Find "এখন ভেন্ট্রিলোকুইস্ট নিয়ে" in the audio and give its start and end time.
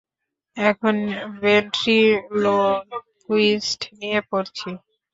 0.57-4.19